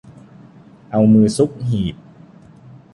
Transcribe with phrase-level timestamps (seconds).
[0.91, 1.95] เอามือซุกหีบ